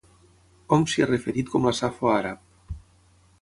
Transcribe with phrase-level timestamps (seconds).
[0.71, 2.73] Hom s'hi ha referit com la Safo àrab.